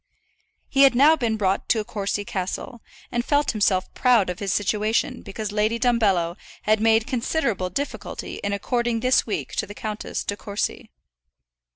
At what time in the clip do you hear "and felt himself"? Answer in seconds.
3.11-3.93